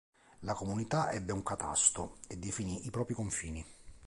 [0.41, 3.63] La comunità ebbe un catasto e definì i propri confini.